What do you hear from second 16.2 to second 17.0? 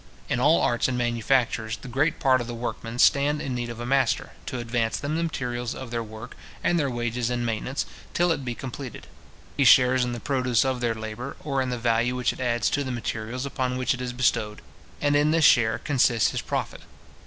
his profit.